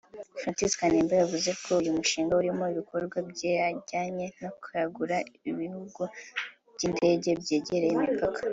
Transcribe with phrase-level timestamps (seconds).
[0.39, 6.03] François Kanimba yavuze ko uyu mushinga urimo ibikorwa bijyanye no kwagura ibibuga
[6.75, 8.39] by’indege byegereye imipaka